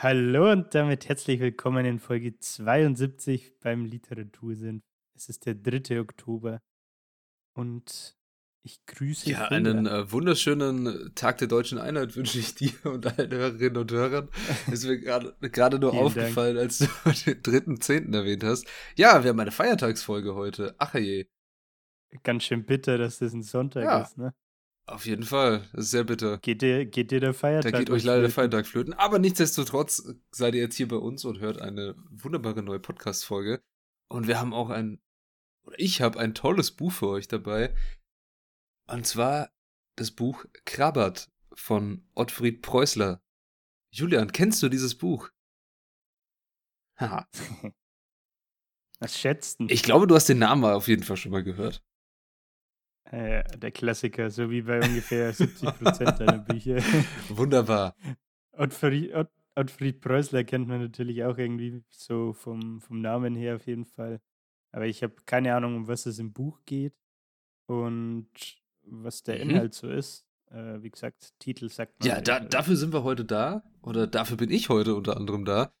[0.00, 4.84] Hallo und damit herzlich willkommen in Folge 72 beim Literatursinn.
[5.16, 5.98] Es ist der 3.
[5.98, 6.62] Oktober
[7.56, 8.16] und
[8.62, 9.28] ich grüße.
[9.28, 13.90] Ja, einen äh, wunderschönen Tag der deutschen Einheit wünsche ich dir und allen Hörerinnen und
[13.90, 14.28] Hörern.
[14.70, 16.68] ist mir gerade nur aufgefallen, Dank.
[16.68, 16.86] als du
[17.34, 18.14] den 3.10.
[18.14, 18.68] erwähnt hast.
[18.94, 20.76] Ja, wir haben eine Feiertagsfolge heute.
[20.78, 21.26] Ach je.
[22.22, 24.02] Ganz schön bitter, dass das ein Sonntag ja.
[24.02, 24.32] ist, ne?
[24.88, 26.38] Auf jeden Fall, das ist sehr bitter.
[26.38, 27.72] Geht dir, geht dir der Feiertag?
[27.72, 28.94] Da geht euch leider der Feiertag flöten.
[28.94, 33.62] Aber nichtsdestotrotz seid ihr jetzt hier bei uns und hört eine wunderbare neue Podcast-Folge.
[34.08, 34.98] Und wir haben auch ein,
[35.64, 37.74] oder ich habe ein tolles Buch für euch dabei.
[38.90, 39.50] Und zwar
[39.96, 43.20] das Buch Krabbert von Ottfried Preußler.
[43.90, 45.28] Julian, kennst du dieses Buch?
[46.98, 47.28] Haha.
[49.00, 49.66] Was schätzt du?
[49.68, 51.84] Ich glaube, du hast den Namen auf jeden Fall schon mal gehört.
[53.10, 56.76] Äh, der Klassiker, so wie bei ungefähr 70 Prozent deiner Bücher.
[57.30, 57.94] Wunderbar.
[58.52, 63.66] Ottfried, Ott, Ottfried Preußler kennt man natürlich auch irgendwie so vom, vom Namen her auf
[63.66, 64.20] jeden Fall.
[64.72, 66.94] Aber ich habe keine Ahnung, um was es im Buch geht
[67.66, 68.28] und
[68.82, 69.50] was der mhm.
[69.50, 70.26] Inhalt so ist.
[70.50, 72.08] Äh, wie gesagt, Titel sagt man.
[72.08, 75.72] Ja, da, dafür sind wir heute da, oder dafür bin ich heute unter anderem da,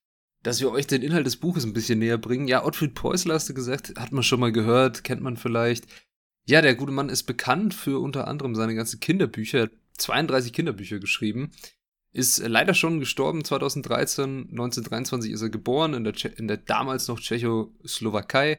[0.42, 2.48] dass wir euch den Inhalt des Buches ein bisschen näher bringen.
[2.48, 5.86] Ja, Ottfried Preußler hast du gesagt, hat man schon mal gehört, kennt man vielleicht.
[6.48, 9.58] Ja, der gute Mann ist bekannt für unter anderem seine ganzen Kinderbücher.
[9.58, 11.50] Er hat 32 Kinderbücher geschrieben.
[12.10, 14.48] Ist leider schon gestorben 2013.
[14.52, 18.58] 1923 ist er geboren in der, in der damals noch Tschechoslowakei.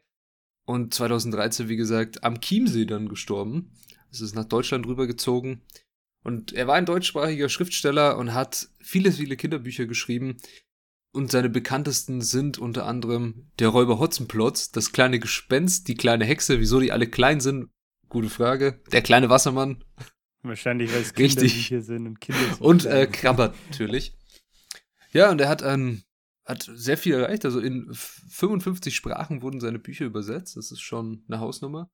[0.67, 3.71] Und 2013, wie gesagt, am Chiemsee dann gestorben.
[4.11, 5.63] Es ist nach Deutschland rübergezogen.
[6.23, 10.37] Und er war ein deutschsprachiger Schriftsteller und hat viele, viele Kinderbücher geschrieben.
[11.11, 16.59] Und seine bekanntesten sind unter anderem Der Räuber Hotzenplotz, Das kleine Gespenst, Die kleine Hexe,
[16.59, 17.71] wieso die alle klein sind,
[18.09, 18.81] Gute Frage.
[18.91, 19.83] Der kleine Wassermann.
[20.41, 22.61] Wahrscheinlich, weil es Kinder hier sind und Kinder sind.
[22.61, 24.17] Und äh, Krabbert natürlich.
[25.11, 26.03] Ja, und er hat, ähm,
[26.45, 27.45] hat sehr viel erreicht.
[27.45, 30.57] Also in 55 Sprachen wurden seine Bücher übersetzt.
[30.57, 31.91] Das ist schon eine Hausnummer.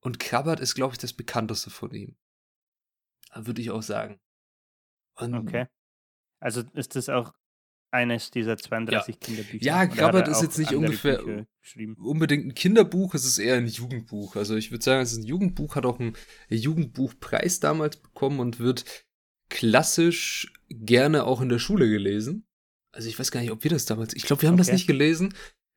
[0.00, 2.16] Und Krabbert ist, glaube ich, das bekannteste von ihm.
[3.34, 4.20] Würde ich auch sagen.
[5.14, 5.66] Und okay.
[6.40, 7.32] Also ist das auch
[7.94, 9.20] eines dieser 32 ja.
[9.20, 9.64] Kinderbücher.
[9.64, 11.22] Ja, Krabbert ist jetzt nicht ungefähr
[11.96, 14.36] unbedingt ein Kinderbuch, es ist eher ein Jugendbuch.
[14.36, 16.14] Also ich würde sagen, es ist ein Jugendbuch, hat auch einen
[16.50, 18.84] Jugendbuchpreis damals bekommen und wird
[19.48, 22.44] klassisch gerne auch in der Schule gelesen.
[22.92, 24.66] Also ich weiß gar nicht, ob wir das damals, ich glaube, wir haben okay.
[24.66, 25.32] das nicht gelesen.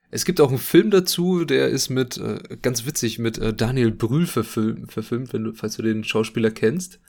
[0.10, 3.92] Es gibt auch einen Film dazu, der ist mit, äh, ganz witzig, mit äh, Daniel
[3.92, 7.00] Brühl verfilmt, verfilmt wenn du, falls du den Schauspieler kennst.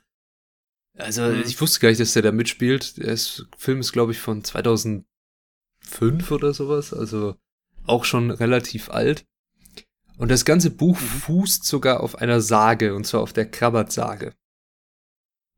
[0.99, 1.43] Also, mhm.
[1.47, 2.99] ich wusste gar nicht, dass der da mitspielt.
[2.99, 5.05] Der ist, Film ist, glaube ich, von 2005
[6.31, 6.93] oder sowas.
[6.93, 7.37] Also
[7.87, 9.25] auch schon relativ alt.
[10.19, 11.07] Und das ganze Buch mhm.
[11.07, 14.35] fußt sogar auf einer Sage, und zwar auf der Krabbert-Sage.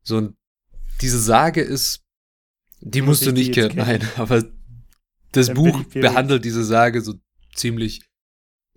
[0.03, 0.37] So, und
[1.01, 2.03] diese Sage ist,
[2.79, 4.43] die musst du nicht kennen, nein, aber
[5.31, 7.15] das Dann Buch behandelt diese Sage so
[7.53, 8.05] ziemlich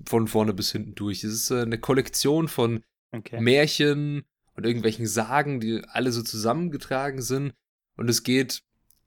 [0.06, 1.24] von vorne bis hinten durch.
[1.24, 2.82] Es ist äh, eine Kollektion von
[3.12, 3.40] okay.
[3.40, 4.24] Märchen,
[4.54, 7.52] und irgendwelchen Sagen, die alle so zusammengetragen sind.
[7.96, 8.62] Und es geht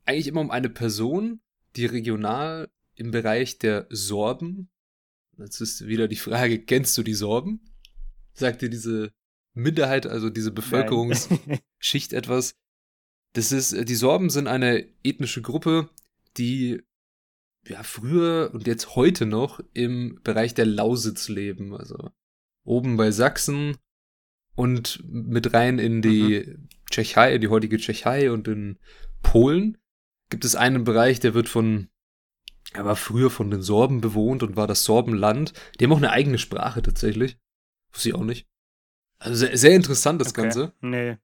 [0.06, 1.42] eigentlich immer um eine Person,
[1.76, 4.70] die regional im Bereich der Sorben,
[5.38, 7.62] jetzt ist wieder die Frage, kennst du die Sorben?
[8.34, 9.12] Sagt dir diese
[9.54, 12.56] Minderheit, also diese Bevölkerungsschicht etwas?
[13.34, 15.90] Das ist, die Sorben sind eine ethnische Gruppe,
[16.38, 16.82] die
[17.68, 22.12] ja früher und jetzt heute noch im Bereich der Lausitz leben, also
[22.64, 23.78] oben bei Sachsen
[24.58, 26.68] und mit rein in die mhm.
[26.90, 28.80] Tschechei, die heutige Tschechei und in
[29.22, 29.78] Polen
[30.30, 31.90] gibt es einen Bereich, der wird von,
[32.74, 35.54] er war früher von den Sorben bewohnt und war das Sorbenland.
[35.80, 37.38] Die haben auch eine eigene Sprache tatsächlich.
[37.94, 38.48] Wusste ich auch nicht.
[39.20, 40.42] Also sehr, sehr interessant das okay.
[40.42, 40.74] Ganze.
[40.82, 41.18] Nee.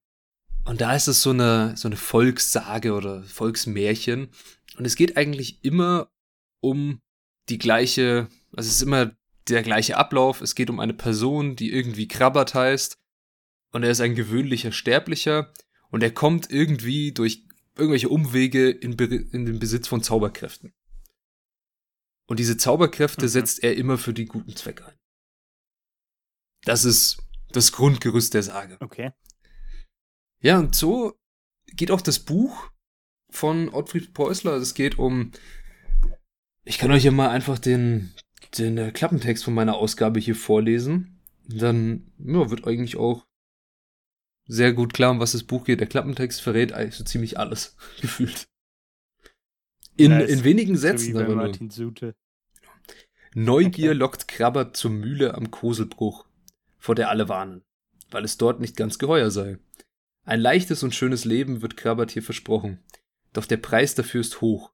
[0.66, 4.30] Und da ist es so eine, so eine Volkssage oder Volksmärchen.
[4.78, 6.12] Und es geht eigentlich immer
[6.62, 7.02] um
[7.50, 9.12] die gleiche, also es ist immer
[9.50, 10.42] der gleiche Ablauf.
[10.42, 13.00] Es geht um eine Person, die irgendwie Krabbert heißt
[13.74, 15.54] und er ist ein gewöhnlicher Sterblicher
[15.90, 20.74] und er kommt irgendwie durch irgendwelche Umwege in, Be in den Besitz von Zauberkräften.
[22.28, 23.30] Und diese Zauberkräfte mhm.
[23.30, 24.98] setzt er immer für die guten Zwecke ein.
[26.64, 27.18] Das ist
[27.52, 28.78] das Grundgerüst der Sage.
[28.80, 29.12] Okay.
[30.40, 31.20] Ja, und so
[31.68, 32.72] geht auch das Buch
[33.30, 34.54] von Ottfried Preußler.
[34.54, 35.32] Es geht um.
[36.64, 38.14] Ich kann euch ja mal einfach den
[38.58, 43.26] den äh, Klappentext von meiner Ausgabe hier vorlesen, dann ja, wird eigentlich auch
[44.46, 45.80] sehr gut klar, um was das Buch geht.
[45.80, 48.48] Der Klappentext verrät eigentlich so ziemlich alles, gefühlt.
[49.96, 51.14] In, ja, in wenigen Sätzen.
[51.14, 52.16] So aber Martin Sute.
[53.36, 56.28] Neugier lockt Krabbert zur Mühle am Koselbruch,
[56.78, 57.64] vor der alle warnen,
[58.12, 59.58] weil es dort nicht ganz geheuer sei.
[60.24, 62.84] Ein leichtes und schönes Leben wird Krabbert hier versprochen,
[63.34, 64.72] doch der Preis dafür ist hoch.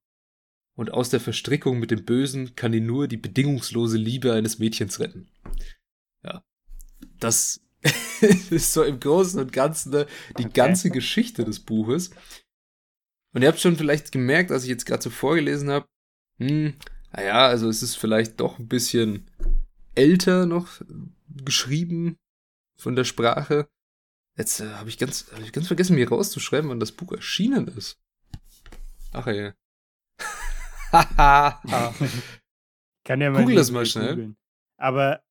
[0.75, 4.99] Und aus der Verstrickung mit dem Bösen kann ihn nur die bedingungslose Liebe eines Mädchens
[4.99, 5.29] retten.
[6.23, 6.43] Ja.
[7.19, 7.61] Das
[8.49, 10.53] ist so im Großen und Ganzen ne, die okay.
[10.53, 12.11] ganze Geschichte des Buches.
[13.33, 15.87] Und ihr habt schon vielleicht gemerkt, als ich jetzt gerade so vorgelesen habe,
[16.39, 16.73] hm,
[17.11, 19.29] naja, also es ist vielleicht doch ein bisschen
[19.95, 20.81] älter noch
[21.27, 22.17] geschrieben
[22.77, 23.67] von der Sprache.
[24.37, 27.67] Jetzt äh, habe ich, ganz, hab ich ganz vergessen, mir rauszuschreiben, wann das Buch erschienen
[27.67, 27.99] ist.
[29.11, 29.53] Ach ja.
[33.05, 34.15] Kann ja mal Google das mal schnell.
[34.15, 34.37] Googlen.
[34.77, 35.21] Aber,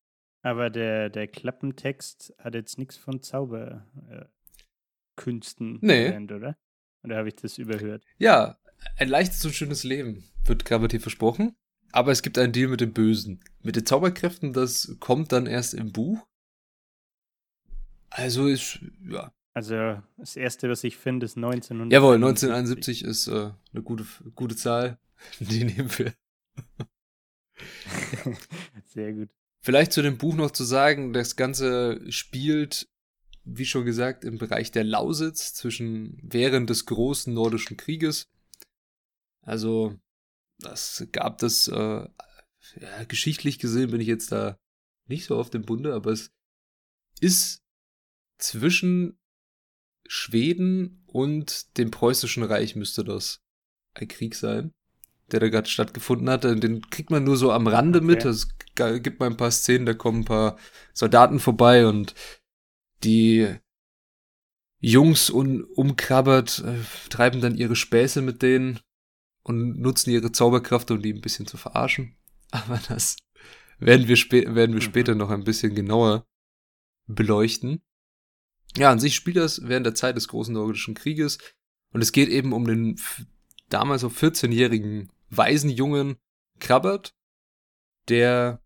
[0.42, 6.04] aber der, der Klappentext hat jetzt nichts von Zauberkünsten äh, nee.
[6.04, 6.56] Gelernt, oder?
[7.02, 8.04] Oder habe ich das überhört?
[8.18, 8.58] Ja,
[8.96, 11.56] ein leichtes und schönes Leben wird Gravity versprochen.
[11.92, 13.40] Aber es gibt einen Deal mit dem Bösen.
[13.62, 16.26] Mit den Zauberkräften, das kommt dann erst im Buch.
[18.10, 19.32] Also ist, ja.
[19.54, 21.92] Also das erste, was ich finde, ist 1971.
[21.92, 24.98] Jawohl, 1971 ist äh, eine gute, gute Zahl.
[25.40, 26.12] Die nehmen wir.
[28.84, 29.30] Sehr gut.
[29.68, 32.88] Vielleicht zu dem Buch noch zu sagen, das Ganze spielt,
[33.44, 38.30] wie schon gesagt, im Bereich der Lausitz zwischen während des großen nordischen Krieges.
[39.42, 40.00] Also,
[40.58, 41.74] das gab das, äh,
[42.80, 44.56] ja, geschichtlich gesehen bin ich jetzt da
[45.06, 46.30] nicht so auf dem Bunde, aber es
[47.20, 47.62] ist
[48.38, 49.18] zwischen
[50.06, 53.42] Schweden und dem preußischen Reich müsste das
[53.92, 54.72] ein Krieg sein,
[55.32, 56.44] der da gerade stattgefunden hat.
[56.44, 58.06] Den kriegt man nur so am Rande okay.
[58.06, 58.24] mit.
[58.24, 60.56] Es gibt mal ein paar Szenen, da kommen ein paar
[60.92, 62.14] Soldaten vorbei und
[63.04, 63.48] die
[64.80, 66.78] Jungs un umkrabbert, äh,
[67.10, 68.80] treiben dann ihre Späße mit denen
[69.42, 72.16] und nutzen ihre Zauberkraft, um die ein bisschen zu verarschen.
[72.50, 73.16] Aber das
[73.78, 74.86] werden wir, spä werden wir mhm.
[74.86, 76.24] später noch ein bisschen genauer
[77.06, 77.82] beleuchten.
[78.76, 81.38] Ja, an sich spielt das während der Zeit des Großen Nordischen Krieges
[81.92, 83.00] und es geht eben um den
[83.68, 86.16] damals auf 14-jährigen Waisenjungen
[86.58, 87.14] Krabbert,
[88.08, 88.62] der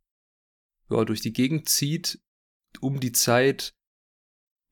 [0.91, 2.21] ja, durch die Gegend zieht
[2.81, 3.75] um die Zeit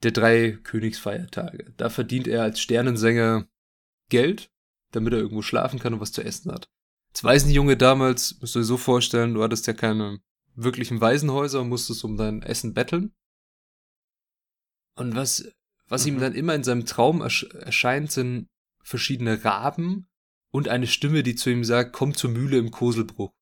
[0.03, 1.73] der drei Königsfeiertage.
[1.77, 3.47] Da verdient er als Sternensänger
[4.09, 4.51] Geld,
[4.93, 6.69] damit er irgendwo schlafen kann und was zu essen hat.
[7.11, 10.21] Als Waisenjunge damals, musst du dir so vorstellen, du hattest ja keine
[10.55, 13.15] wirklichen Waisenhäuser und musstest um dein Essen betteln.
[14.97, 15.51] Und was,
[15.89, 16.15] was mhm.
[16.15, 18.49] ihm dann immer in seinem Traum ersch erscheint, sind
[18.83, 20.10] verschiedene Raben
[20.51, 23.33] und eine Stimme, die zu ihm sagt, komm zur Mühle im Koselbruch.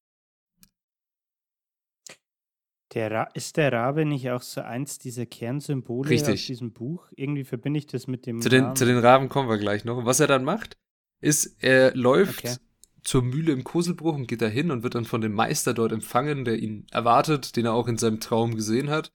[2.95, 6.35] Der ist der Rabe nicht auch so eins dieser Kernsymbole Richtig.
[6.35, 7.07] aus diesem Buch?
[7.17, 8.41] Irgendwie verbinde ich das mit dem.
[8.41, 9.99] Zu den, zu den Raben kommen wir gleich noch.
[9.99, 10.79] Und was er dann macht,
[11.21, 12.57] ist, er läuft okay.
[13.03, 16.47] zur Mühle im Koselbruch und geht dahin und wird dann von dem Meister dort empfangen,
[16.47, 19.13] der ihn erwartet, den er auch in seinem Traum gesehen hat.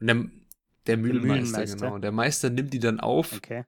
[0.00, 0.24] Und der,
[0.86, 1.94] der Mühlenmeister, Mühlenmeister, genau.
[1.94, 3.64] Und der Meister nimmt die dann auf okay.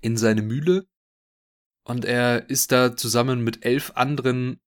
[0.00, 0.86] in seine Mühle
[1.84, 4.60] und er ist da zusammen mit elf anderen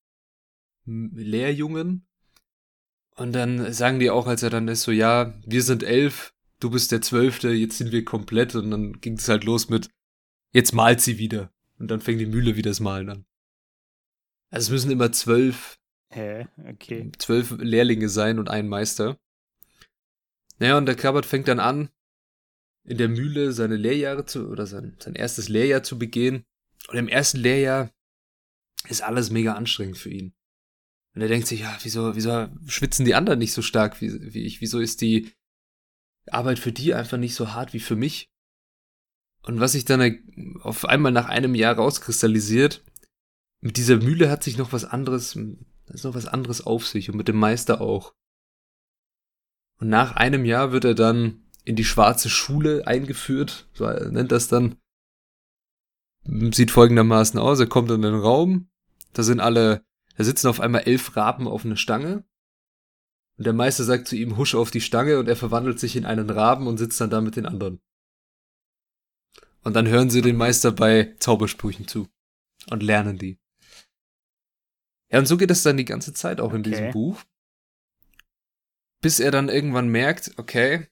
[0.86, 2.06] Lehrjungen
[3.16, 6.70] und dann sagen die auch, als er dann ist, so, ja, wir sind elf, du
[6.70, 8.56] bist der Zwölfte, jetzt sind wir komplett.
[8.56, 9.90] Und dann ging es halt los mit,
[10.52, 11.52] jetzt malt sie wieder.
[11.80, 13.26] Und dann fängt die Mühle wieder das Malen an.
[14.50, 15.78] Also es müssen immer zwölf,
[16.10, 16.48] Hä?
[16.70, 17.12] Okay.
[17.18, 19.18] zwölf Lehrlinge sein und ein Meister.
[20.60, 21.90] Naja, und der Krabbert fängt dann an,
[22.84, 26.46] in der Mühle seine Lehrjahre zu, oder sein, sein erstes Lehrjahr zu begehen.
[26.88, 27.92] Und im ersten Lehrjahr
[28.88, 30.34] ist alles mega anstrengend für ihn.
[31.16, 34.46] Und er denkt sich, ja, wieso, wieso schwitzen die anderen nicht so stark wie, wie
[34.46, 34.62] ich?
[34.62, 35.32] Wieso ist die
[36.28, 38.30] Arbeit für die einfach nicht so hart wie für mich?
[39.44, 42.84] Und was sich dann auf einmal nach einem Jahr rauskristallisiert,
[43.62, 45.38] mit dieser Mühle hat sich noch was anderes,
[45.88, 48.14] ist noch was anderes auf sich und mit dem Meister auch.
[49.78, 54.48] Und nach einem Jahr wird er dann in die schwarze Schule eingeführt, so nennt das
[54.48, 54.78] dann.
[56.26, 58.70] Sieht folgendermaßen aus, er kommt in den Raum,
[59.14, 59.86] da sind alle
[60.18, 62.26] da sitzen auf einmal elf Raben auf einer Stange.
[63.38, 66.06] Und der Meister sagt zu ihm, husch auf die Stange und er verwandelt sich in
[66.06, 67.82] einen Raben und sitzt dann da mit den anderen.
[69.64, 72.08] Und dann hören sie den Meister bei Zaubersprüchen zu
[72.70, 73.40] und lernen die.
[75.12, 76.56] Ja, und so geht es dann die ganze Zeit auch okay.
[76.58, 77.22] in diesem Buch.
[79.02, 80.88] Bis er dann irgendwann merkt, okay,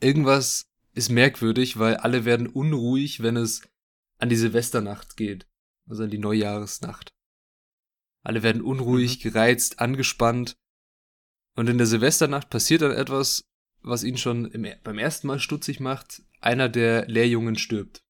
[0.00, 3.62] irgendwas ist merkwürdig, weil alle werden unruhig, wenn es
[4.24, 5.46] an die Silvesternacht geht.
[5.86, 7.12] Also an die Neujahresnacht.
[8.22, 9.28] Alle werden unruhig, mhm.
[9.28, 10.56] gereizt, angespannt.
[11.56, 13.44] Und in der Silvesternacht passiert dann etwas,
[13.82, 16.22] was ihn schon im, beim ersten Mal stutzig macht.
[16.40, 18.02] Einer der Lehrjungen stirbt.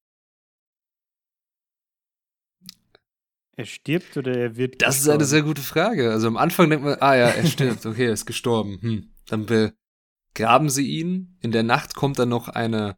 [3.56, 4.82] Er stirbt oder er wird.
[4.82, 5.00] Das gestorben?
[5.00, 6.12] ist eine sehr gute Frage.
[6.12, 8.80] Also am Anfang denkt man, ah ja, er stirbt, okay, er ist gestorben.
[8.80, 9.14] Hm.
[9.26, 11.36] Dann begraben sie ihn.
[11.40, 12.96] In der Nacht kommt dann noch eine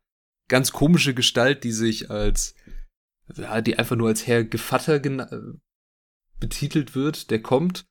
[0.49, 2.55] ganz komische Gestalt, die sich als,
[3.35, 5.01] ja, die einfach nur als Herr Gevatter
[6.39, 7.31] betitelt wird.
[7.31, 7.87] Der kommt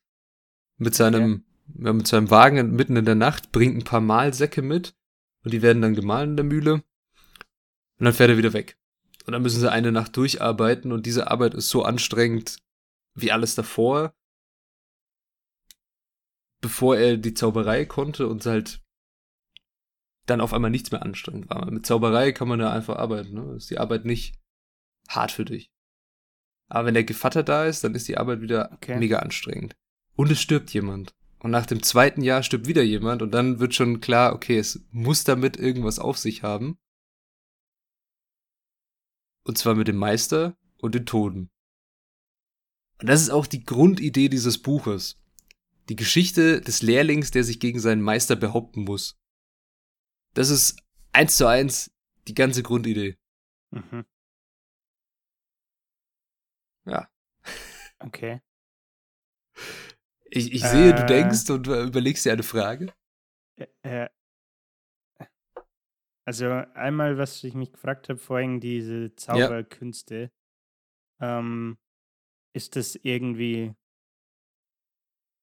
[0.78, 1.84] mit seinem, okay.
[1.84, 4.94] ja, mit seinem Wagen mitten in der Nacht, bringt ein paar Mahlsäcke mit
[5.44, 6.74] und die werden dann gemahlen in der Mühle.
[6.74, 8.78] Und dann fährt er wieder weg.
[9.26, 12.58] Und dann müssen sie eine Nacht durcharbeiten und diese Arbeit ist so anstrengend
[13.14, 14.14] wie alles davor,
[16.60, 18.82] bevor er die Zauberei konnte und halt
[20.26, 21.70] dann auf einmal nichts mehr anstrengend war.
[21.70, 23.54] Mit Zauberei kann man ja einfach arbeiten, ne?
[23.56, 24.38] Ist die Arbeit nicht
[25.08, 25.70] hart für dich.
[26.68, 28.98] Aber wenn der Gevatter da ist, dann ist die Arbeit wieder okay.
[28.98, 29.76] mega anstrengend.
[30.14, 31.14] Und es stirbt jemand.
[31.38, 34.84] Und nach dem zweiten Jahr stirbt wieder jemand und dann wird schon klar, okay, es
[34.90, 36.78] muss damit irgendwas auf sich haben.
[39.44, 41.50] Und zwar mit dem Meister und den Toten.
[43.00, 45.20] Und das ist auch die Grundidee dieses Buches.
[45.88, 49.16] Die Geschichte des Lehrlings, der sich gegen seinen Meister behaupten muss.
[50.34, 50.82] Das ist
[51.12, 51.92] eins zu eins
[52.26, 53.16] die ganze Grundidee.
[53.70, 54.04] Mhm.
[56.86, 57.08] Ja.
[57.98, 58.40] Okay.
[60.30, 62.92] Ich, ich sehe, äh, du denkst und überlegst dir eine Frage.
[63.82, 64.08] Äh,
[66.26, 70.30] also einmal, was ich mich gefragt habe, vorhin diese Zauberkünste.
[71.20, 71.38] Ja.
[71.38, 71.78] Ähm,
[72.52, 73.74] ist das irgendwie,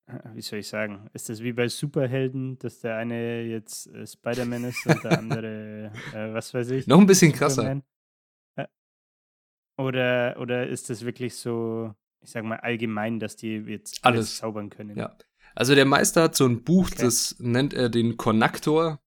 [0.08, 4.06] äh, wie soll ich sagen, ist das wie bei Superhelden, dass der eine jetzt äh,
[4.06, 6.88] Spider-Man ist und der andere, äh, was weiß ich?
[6.88, 7.82] Noch ein bisschen krasser.
[9.78, 14.38] Oder, oder ist das wirklich so, ich sag mal, allgemein, dass die jetzt alles, alles
[14.38, 14.98] zaubern können?
[14.98, 15.18] Ja.
[15.56, 17.04] Also der Meister hat so ein Buch, okay.
[17.04, 19.04] das nennt er den Konnaktor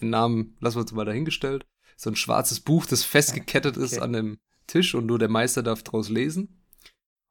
[0.00, 1.66] den Namen lassen wir uns mal dahingestellt.
[1.96, 3.84] So ein schwarzes Buch, das festgekettet okay.
[3.84, 6.62] ist an dem Tisch und nur der Meister darf draus lesen.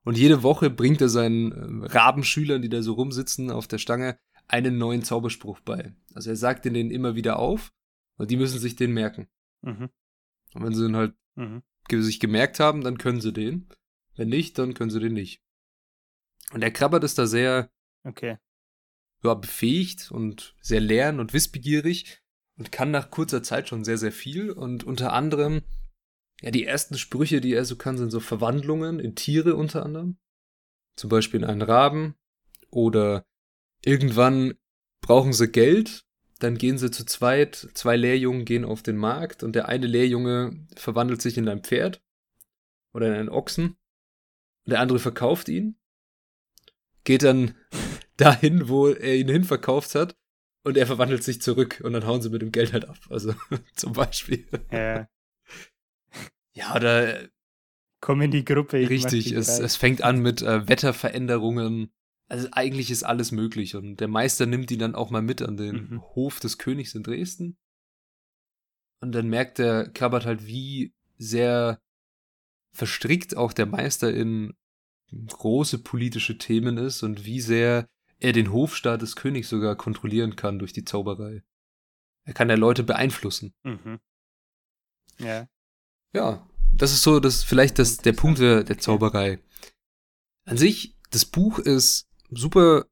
[0.03, 4.17] Und jede Woche bringt er seinen äh, Rabenschülern, die da so rumsitzen auf der Stange,
[4.47, 5.93] einen neuen Zauberspruch bei.
[6.13, 7.71] Also er sagt den immer wieder auf
[8.17, 9.27] und die müssen sich den merken.
[9.61, 9.89] Mhm.
[10.53, 11.61] Und wenn sie den halt mhm.
[11.89, 13.67] Sich gemerkt haben, dann können sie den.
[14.15, 15.41] Wenn nicht, dann können sie den nicht.
[16.51, 17.71] Und der Krabbert ist da sehr
[18.03, 18.37] okay.
[19.23, 22.21] ja, befähigt und sehr lern- und wissbegierig
[22.57, 24.51] und kann nach kurzer Zeit schon sehr, sehr viel.
[24.51, 25.61] Und unter anderem,
[26.41, 30.17] ja, die ersten Sprüche, die er so kann, sind so Verwandlungen in Tiere unter anderem.
[30.95, 32.15] Zum Beispiel in einen Raben.
[32.71, 33.25] Oder
[33.83, 34.55] irgendwann
[35.01, 36.05] brauchen sie Geld,
[36.39, 40.65] dann gehen sie zu zweit, zwei Lehrjungen gehen auf den Markt und der eine Lehrjunge
[40.75, 42.01] verwandelt sich in ein Pferd
[42.93, 43.77] oder in einen Ochsen
[44.65, 45.77] und der andere verkauft ihn,
[47.03, 47.55] geht dann
[48.17, 50.15] dahin, wo er ihn hinverkauft hat
[50.63, 52.97] und er verwandelt sich zurück und dann hauen sie mit dem Geld halt ab.
[53.09, 53.33] Also
[53.75, 54.47] zum Beispiel.
[54.71, 55.07] Ja.
[56.55, 57.29] Ja, oder.
[58.01, 58.89] Komm in die Gruppe.
[58.89, 61.93] richtig, es, es fängt an mit äh, Wetterveränderungen.
[62.29, 65.57] Also eigentlich ist alles möglich und der Meister nimmt ihn dann auch mal mit an
[65.57, 66.01] den mhm.
[66.13, 67.57] Hof des Königs in Dresden.
[69.01, 71.81] Und dann merkt der Krabbert halt, wie sehr
[72.71, 74.53] verstrickt auch der Meister in
[75.11, 77.87] große politische Themen ist und wie sehr
[78.19, 81.41] er den Hofstaat des Königs sogar kontrollieren kann durch die Zauberei.
[82.25, 83.55] Er kann ja Leute beeinflussen.
[83.63, 83.99] Mhm.
[85.17, 85.47] Ja.
[86.13, 89.39] Ja, das ist so, das vielleicht das, der Punkt der, der Zauberei.
[90.45, 92.85] An sich, das Buch ist super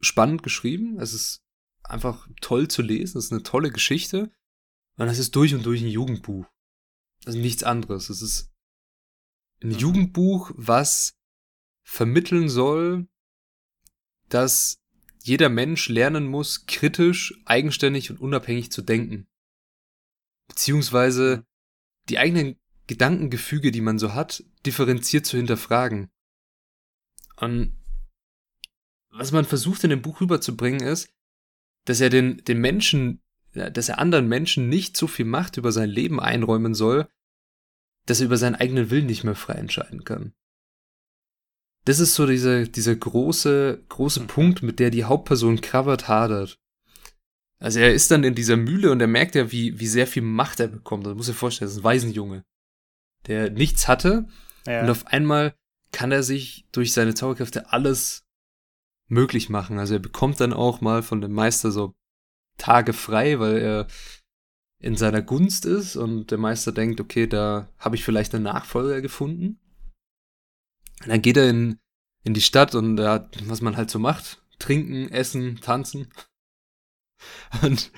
[0.00, 0.98] spannend geschrieben.
[1.00, 1.42] Es ist
[1.82, 3.18] einfach toll zu lesen.
[3.18, 4.30] Es ist eine tolle Geschichte.
[4.96, 6.46] Und es ist durch und durch ein Jugendbuch.
[7.24, 8.10] Also nichts anderes.
[8.10, 8.50] Es ist
[9.62, 9.78] ein mhm.
[9.78, 11.16] Jugendbuch, was
[11.82, 13.08] vermitteln soll,
[14.28, 14.80] dass
[15.22, 19.26] jeder Mensch lernen muss, kritisch, eigenständig und unabhängig zu denken.
[20.48, 21.46] Beziehungsweise
[22.08, 26.10] die eigenen Gedankengefüge, die man so hat, differenziert zu hinterfragen.
[27.36, 27.77] Und
[29.10, 31.10] was man versucht in dem Buch rüberzubringen ist,
[31.84, 33.20] dass er den, den Menschen,
[33.52, 37.08] dass er anderen Menschen nicht so viel Macht über sein Leben einräumen soll,
[38.06, 40.32] dass er über seinen eigenen Willen nicht mehr frei entscheiden kann
[41.88, 46.58] das ist so dieser, dieser große, große Punkt, mit der die Hauptperson Cravert hadert.
[47.60, 50.22] Also er ist dann in dieser Mühle und er merkt ja, wie, wie sehr viel
[50.22, 51.06] Macht er bekommt.
[51.06, 52.44] Das muss er vorstellen, das ist ein Waisenjunge,
[53.26, 54.28] der nichts hatte.
[54.66, 54.82] Ja.
[54.82, 55.54] Und auf einmal
[55.90, 58.26] kann er sich durch seine Zauberkräfte alles
[59.08, 59.78] möglich machen.
[59.78, 61.94] Also er bekommt dann auch mal von dem Meister so
[62.56, 63.86] Tage frei, weil er
[64.80, 69.00] in seiner Gunst ist und der Meister denkt, okay, da habe ich vielleicht einen Nachfolger
[69.00, 69.58] gefunden.
[71.02, 71.78] Und dann geht er in
[72.24, 76.08] in die Stadt und da, was man halt so macht, trinken, essen, tanzen.
[77.62, 77.90] Und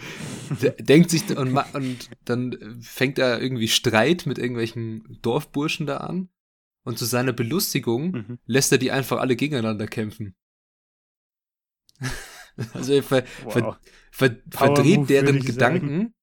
[0.78, 6.30] denkt sich und, und dann fängt er irgendwie Streit mit irgendwelchen Dorfburschen da an.
[6.84, 8.38] Und zu seiner Belustigung mhm.
[8.46, 10.34] lässt er die einfach alle gegeneinander kämpfen.
[12.74, 13.52] also er ver, wow.
[13.52, 13.78] ver,
[14.10, 16.14] ver, verdreht deren Gedanken,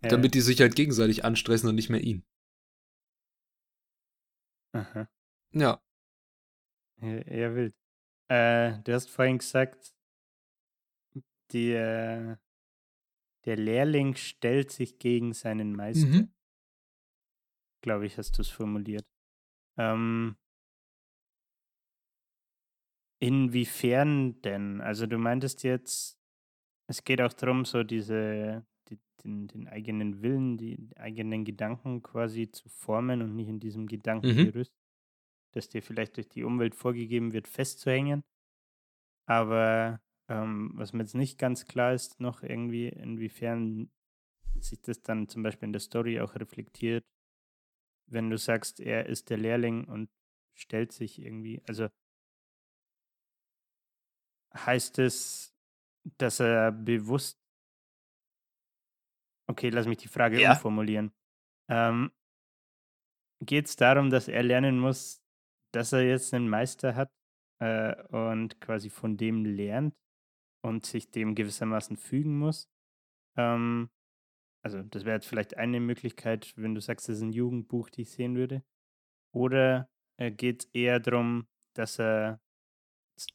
[0.00, 0.10] sagen.
[0.10, 2.24] damit die sich halt gegenseitig anstressen und nicht mehr ihn.
[4.72, 5.08] Aha.
[5.52, 5.82] Ja.
[7.00, 7.74] Eher wild.
[8.28, 9.94] Äh, du hast vorhin gesagt,
[11.52, 12.38] der,
[13.44, 16.06] der Lehrling stellt sich gegen seinen Meister.
[16.06, 16.32] Mhm.
[17.80, 19.06] Glaube ich, hast du es formuliert.
[19.78, 20.36] Ähm,
[23.18, 24.80] inwiefern denn?
[24.80, 26.18] Also du meintest jetzt,
[26.86, 32.50] es geht auch darum, so diese, die, den, den, eigenen Willen, die eigenen Gedanken quasi
[32.50, 33.88] zu formen und nicht in diesem mhm.
[33.88, 35.50] Gedankengerüst, mhm.
[35.52, 38.22] das dir vielleicht durch die Umwelt vorgegeben wird, festzuhängen.
[39.26, 43.90] Aber ähm, was mir jetzt nicht ganz klar ist, noch irgendwie, inwiefern
[44.58, 47.04] sich das dann zum Beispiel in der Story auch reflektiert,
[48.06, 50.08] wenn du sagst, er ist der Lehrling und
[50.54, 51.88] stellt sich irgendwie, also
[54.54, 55.54] heißt es,
[56.18, 57.38] dass er bewusst,
[59.48, 60.52] okay, lass mich die Frage ja.
[60.52, 61.12] umformulieren.
[61.68, 62.10] Ähm,
[63.40, 65.22] Geht es darum, dass er lernen muss,
[65.72, 67.12] dass er jetzt einen Meister hat
[67.60, 69.94] äh, und quasi von dem lernt
[70.64, 72.68] und sich dem gewissermaßen fügen muss?
[73.36, 73.90] Ähm,
[74.64, 78.02] also das wäre jetzt vielleicht eine Möglichkeit, wenn du sagst, das ist ein Jugendbuch, die
[78.02, 78.64] ich sehen würde.
[79.32, 82.40] Oder äh, geht es eher darum, dass er,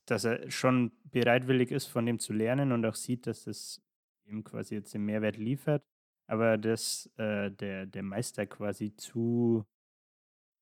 [0.05, 3.81] dass er schon bereitwillig ist, von dem zu lernen und auch sieht, dass das
[4.25, 5.83] ihm quasi jetzt den Mehrwert liefert,
[6.27, 9.65] aber dass äh, der, der Meister quasi zu,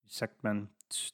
[0.03, 0.69] wie sagt man,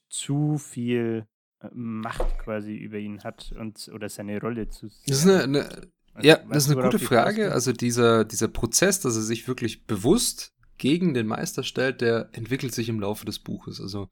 [0.10, 1.28] zu, viel
[1.62, 4.88] äh, Macht quasi über ihn hat und oder seine Rolle zu.
[5.06, 5.92] Das ist eine, eine
[6.22, 7.52] ja, das ist eine gute Frage.
[7.52, 12.74] Also dieser, dieser Prozess, dass er sich wirklich bewusst gegen den Meister stellt, der entwickelt
[12.74, 13.80] sich im Laufe des Buches.
[13.82, 14.10] Also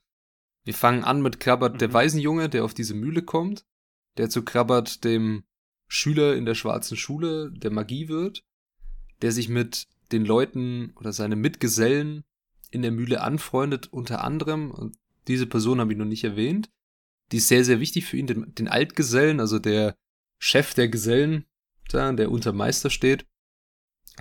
[0.65, 1.77] wir fangen an mit Krabbert, mhm.
[1.79, 3.65] der Waisenjunge, der auf diese Mühle kommt,
[4.17, 5.43] der zu Krabbert, dem
[5.88, 8.43] Schüler in der schwarzen Schule der Magie wird,
[9.21, 12.23] der sich mit den Leuten oder seine Mitgesellen
[12.71, 14.97] in der Mühle anfreundet, unter anderem, und
[15.28, 16.69] diese Person habe ich noch nicht erwähnt,
[17.32, 19.95] die ist sehr, sehr wichtig für ihn, den, den Altgesellen, also der
[20.39, 21.45] Chef der Gesellen,
[21.89, 23.25] da, der unter Meister steht.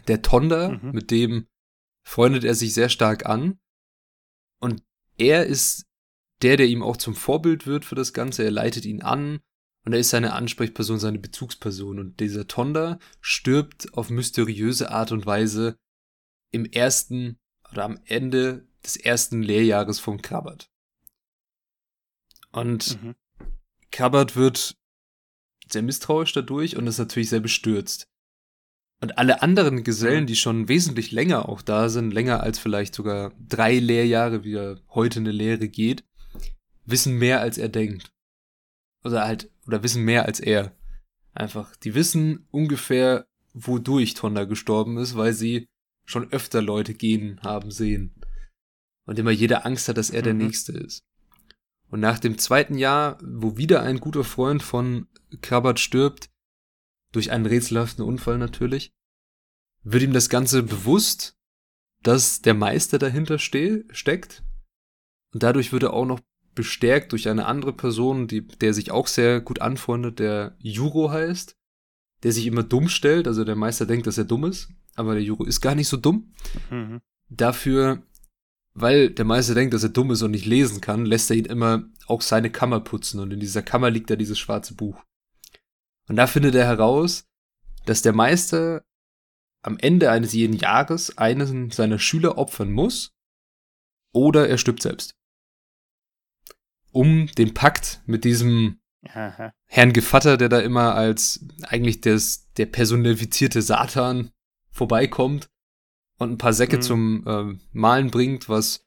[0.09, 0.93] Der Tonda, mhm.
[0.93, 1.47] mit dem
[2.03, 3.59] freundet er sich sehr stark an.
[4.61, 4.83] Und
[5.19, 5.87] er ist
[6.43, 8.45] der, der ihm auch zum Vorbild wird für das Ganze.
[8.45, 9.41] Er leitet ihn an
[9.85, 11.99] und er ist seine Ansprechperson, seine Bezugsperson.
[11.99, 15.77] Und dieser Tonda stirbt auf mysteriöse Art und Weise
[16.53, 17.39] im ersten
[17.71, 20.71] oder am Ende des ersten Lehrjahres von Krabbert.
[22.51, 23.15] Und mhm.
[23.91, 24.77] Krabbert wird
[25.69, 28.09] sehr misstrauisch dadurch und ist natürlich sehr bestürzt.
[29.01, 33.33] Und alle anderen Gesellen, die schon wesentlich länger auch da sind, länger als vielleicht sogar
[33.39, 36.05] drei Lehrjahre, wie er heute eine Lehre geht,
[36.87, 38.13] wissen mehr als er denkt.
[39.03, 40.77] Oder halt, oder wissen mehr als er.
[41.33, 45.69] Einfach, die wissen ungefähr, wodurch Tonda gestorben ist, weil sie
[46.05, 48.15] schon öfter Leute gehen haben sehen.
[49.07, 50.41] Und immer jeder Angst hat, dass er der mhm.
[50.41, 51.03] Nächste ist.
[51.89, 55.07] Und nach dem zweiten Jahr, wo wieder ein guter Freund von
[55.43, 56.31] Krabbert stirbt,
[57.13, 58.93] durch einen rätselhaften Unfall natürlich,
[59.85, 61.37] wird ihm das Ganze bewusst,
[62.03, 64.43] dass der Meister dahinter ste steckt.
[65.33, 66.21] Und dadurch wird er auch noch
[66.55, 71.57] bestärkt durch eine andere Person, die, der sich auch sehr gut anfreundet, der Juro heißt,
[72.23, 73.27] der sich immer dumm stellt.
[73.27, 75.97] Also der Meister denkt, dass er dumm ist, aber der Juro ist gar nicht so
[75.97, 76.33] dumm.
[76.71, 77.01] Mhm.
[77.29, 78.03] Dafür,
[78.73, 81.45] weil der Meister denkt, dass er dumm ist und nicht lesen kann, lässt er ihn
[81.45, 83.21] immer auch seine Kammer putzen.
[83.21, 85.03] Und in dieser Kammer liegt da dieses schwarze Buch.
[86.09, 87.27] Und da findet er heraus,
[87.87, 88.85] dass der Meister
[89.63, 93.15] am Ende eines jeden Jahres einen seiner Schüler opfern muss
[94.13, 95.17] oder er stirbt selbst.
[96.95, 98.79] Um den Pakt mit diesem
[99.09, 99.53] Aha.
[99.67, 104.31] Herrn Gevatter, der da immer als eigentlich des, der personifizierte Satan
[104.71, 105.51] vorbeikommt
[106.19, 106.83] und ein paar Säcke mhm.
[106.83, 108.87] zum äh, Malen bringt, was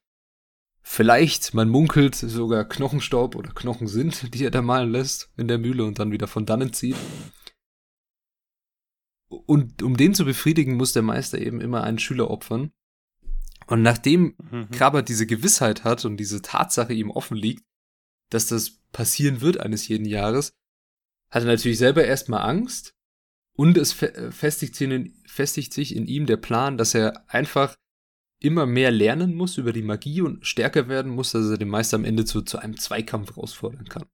[0.82, 5.58] vielleicht, man munkelt, sogar Knochenstaub oder Knochen sind, die er da malen lässt in der
[5.58, 6.96] Mühle und dann wieder von dannen zieht.
[9.28, 12.72] Und um den zu befriedigen, muss der Meister eben immer einen Schüler opfern.
[13.68, 14.72] Und nachdem mhm.
[14.72, 17.66] Krabbert diese Gewissheit hat und diese Tatsache ihm offen liegt,
[18.30, 20.54] dass das passieren wird eines jeden Jahres,
[21.30, 22.94] hat er natürlich selber erstmal Angst
[23.56, 27.76] und es festigt, in, festigt sich in ihm der Plan, dass er einfach
[28.40, 31.98] immer mehr lernen muss über die Magie und stärker werden muss, dass er den Meister
[31.98, 34.06] am Ende zu, zu einem Zweikampf herausfordern kann.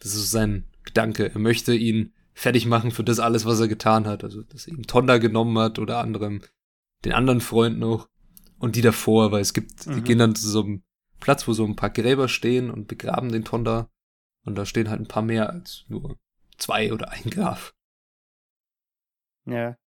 [0.00, 1.30] Das ist sein Gedanke.
[1.30, 4.24] Er möchte ihn fertig machen für das alles, was er getan hat.
[4.24, 6.40] Also, dass er ihm Tonda genommen hat oder anderem
[7.04, 8.08] den anderen Freund noch
[8.58, 9.96] und die davor, weil es gibt, mhm.
[9.96, 10.82] die gehen dann zu so einem
[11.24, 13.88] Platz, wo so ein paar Gräber stehen und begraben den Tonda.
[14.44, 16.18] Und da stehen halt ein paar mehr als nur
[16.58, 17.74] zwei oder ein Graf.
[19.46, 19.78] Ja.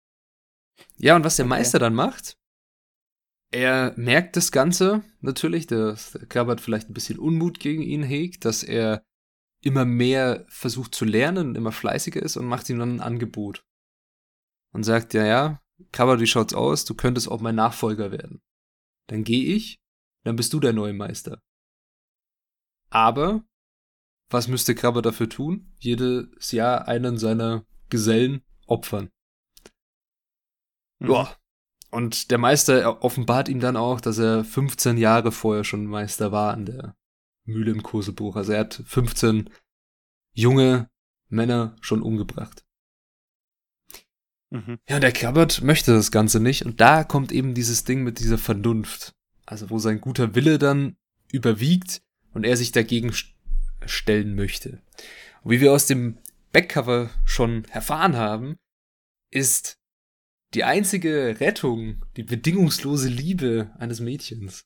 [0.97, 1.49] Ja, und was der okay.
[1.51, 2.39] Meister dann macht,
[3.51, 8.43] er merkt das Ganze natürlich, dass der Krabbert vielleicht ein bisschen Unmut gegen ihn hegt,
[8.43, 9.03] dass er
[9.61, 13.63] immer mehr versucht zu lernen und immer fleißiger ist und macht ihm dann ein Angebot.
[14.73, 16.83] Und sagt, ja, ja, Krabbert, wie schaut's aus?
[16.83, 18.41] Du könntest auch mein Nachfolger werden.
[19.05, 19.79] Dann gehe ich,
[20.23, 21.41] dann bist du der neue Meister.
[22.89, 23.43] Aber,
[24.29, 25.73] was müsste Krabbert dafür tun?
[25.79, 29.09] Jedes Jahr einen seiner Gesellen opfern.
[30.99, 31.11] Mhm.
[31.11, 31.37] Ja,
[31.89, 36.53] und der Meister offenbart ihm dann auch, dass er 15 Jahre vorher schon Meister war
[36.53, 36.95] an der
[37.45, 38.35] Mühle im Kosebuch.
[38.35, 39.49] Also er hat 15
[40.33, 40.89] junge
[41.29, 42.65] Männer schon umgebracht.
[44.49, 44.79] Mhm.
[44.87, 46.65] Ja, der Krabbert möchte das Ganze nicht.
[46.65, 49.13] Und da kommt eben dieses Ding mit dieser Vernunft.
[49.47, 50.97] Also wo sein guter Wille dann
[51.31, 52.01] überwiegt
[52.33, 53.11] und er sich dagegen
[53.85, 54.83] stellen möchte.
[55.41, 56.19] Und wie wir aus dem
[56.51, 58.57] Backcover schon erfahren haben,
[59.31, 59.77] ist
[60.53, 64.65] die einzige Rettung, die bedingungslose Liebe eines Mädchens.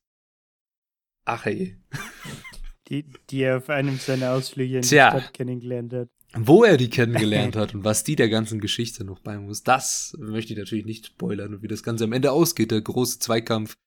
[1.25, 1.77] Ach ey.
[2.87, 6.09] Die, die er auf einem seiner Ausflüge in Tja, die Stadt kennengelernt hat.
[6.33, 10.13] Wo er die kennengelernt hat und was die der ganzen Geschichte noch bei muss, das
[10.19, 12.71] möchte ich natürlich nicht spoilern und wie das Ganze am Ende ausgeht.
[12.71, 13.77] Der große Zweikampf,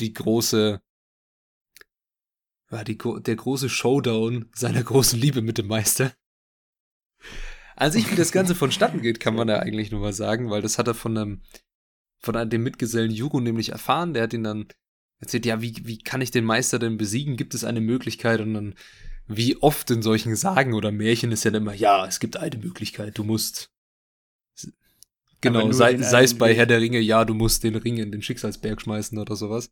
[0.00, 0.80] die große,
[2.70, 6.12] ja, die, der große Showdown seiner großen Liebe mit dem Meister.
[7.76, 10.62] An sich, wie das Ganze vonstatten geht, kann man ja eigentlich nur mal sagen, weil
[10.62, 11.42] das hat er von einem,
[12.18, 14.14] von einem, dem Mitgesellen Juro nämlich erfahren.
[14.14, 14.68] Der hat ihn dann
[15.20, 17.36] erzählt, ja, wie, wie kann ich den Meister denn besiegen?
[17.36, 18.40] Gibt es eine Möglichkeit?
[18.40, 18.74] Und dann,
[19.28, 23.18] wie oft in solchen Sagen oder Märchen ist ja immer, ja, es gibt eine Möglichkeit,
[23.18, 23.70] du musst.
[25.42, 28.22] Genau, sei, sei es bei Herr der Ringe, ja, du musst den Ring in den
[28.22, 29.70] Schicksalsberg schmeißen oder sowas.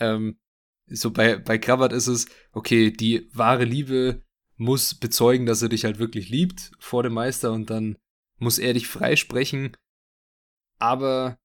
[0.00, 0.38] Ähm,
[0.86, 4.22] so bei, bei Krabbert ist es, okay, die wahre Liebe
[4.56, 7.96] muss bezeugen, dass er dich halt wirklich liebt vor dem Meister und dann
[8.38, 9.76] muss er dich freisprechen.
[10.78, 11.38] Aber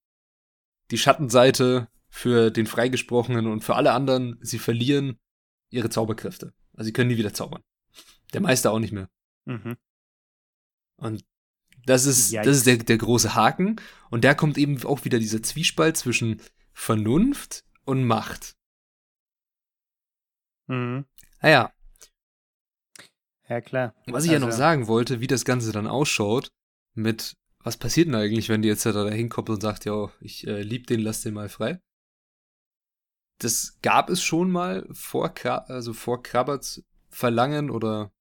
[0.92, 5.20] die Schattenseite für den Freigesprochenen und für alle anderen, sie verlieren
[5.70, 6.54] ihre Zauberkräfte.
[6.74, 7.62] Also sie können nie wieder zaubern.
[8.34, 9.10] Der Meister auch nicht mehr.
[9.46, 9.78] Mhm.
[10.98, 11.26] Und
[11.86, 12.46] das ist, Yikes.
[12.46, 13.76] das ist der, der große Haken.
[14.10, 16.42] Und da kommt eben auch wieder dieser Zwiespalt zwischen
[16.74, 18.56] Vernunft und Macht.
[20.68, 21.06] Mhm.
[21.42, 21.72] Naja,
[23.50, 23.94] ja, klar.
[24.08, 26.50] Was ich also, ja noch also sagen wollte, wie das Ganze dann ausschaut,
[26.94, 30.62] mit was passiert denn eigentlich, wenn die jetzt da hinkommt und sagt, ja, ich äh,
[30.62, 31.80] lieb den, lass den mal frei.
[33.40, 35.34] Das gab es schon mal vor,
[35.68, 38.12] also vor Krabberts Verlangen oder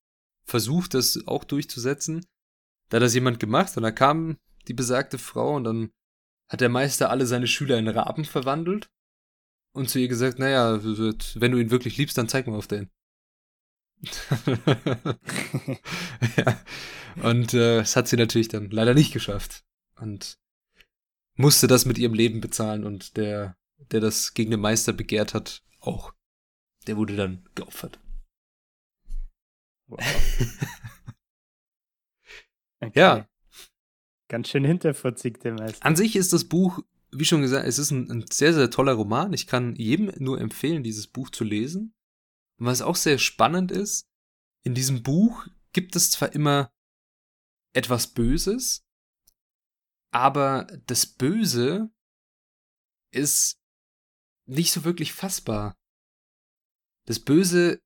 [0.46, 2.26] Versuch, das auch durchzusetzen.
[2.88, 4.36] Da hat das jemand gemacht und da kam
[4.68, 5.90] die besagte Frau und dann
[6.50, 8.88] hat der Meister alle seine Schüler in Raben verwandelt
[9.74, 12.90] und zu ihr gesagt, naja, wenn du ihn wirklich liebst, dann zeig mal auf den.
[16.36, 16.60] ja.
[17.22, 19.64] Und äh, das hat sie natürlich dann leider nicht geschafft.
[20.00, 20.38] Und
[21.36, 23.56] musste das mit ihrem Leben bezahlen und der,
[23.90, 26.14] der das gegen den Meister begehrt hat, auch.
[26.86, 27.98] Der wurde dann geopfert.
[29.86, 30.00] Wow.
[32.80, 32.98] okay.
[32.98, 33.28] Ja.
[34.28, 35.84] Ganz schön hinterfotzig, der Meister.
[35.84, 36.80] An sich ist das Buch,
[37.18, 39.32] wie schon gesagt, es ist ein, ein sehr, sehr toller Roman.
[39.32, 41.94] Ich kann jedem nur empfehlen, dieses Buch zu lesen.
[42.58, 44.06] Und was auch sehr spannend ist,
[44.64, 46.70] in diesem Buch gibt es zwar immer
[47.74, 48.84] etwas Böses,
[50.12, 51.92] aber das Böse
[53.12, 53.58] ist
[54.46, 55.76] nicht so wirklich fassbar.
[57.06, 57.82] Das Böse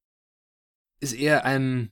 [1.00, 1.90] ist eher ein,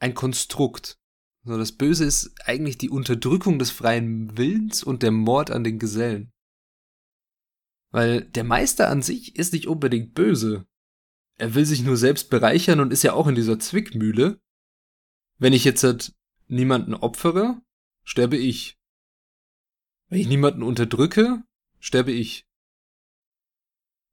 [0.00, 0.98] ein Konstrukt.
[1.44, 5.78] Also das Böse ist eigentlich die Unterdrückung des freien Willens und der Mord an den
[5.78, 6.32] Gesellen.
[7.90, 10.66] Weil der Meister an sich ist nicht unbedingt böse
[11.38, 14.40] er will sich nur selbst bereichern und ist ja auch in dieser Zwickmühle.
[15.38, 16.12] Wenn ich jetzt halt
[16.48, 17.62] niemanden opfere,
[18.04, 18.76] sterbe ich.
[20.08, 21.42] Wenn ich niemanden unterdrücke,
[21.78, 22.44] sterbe ich.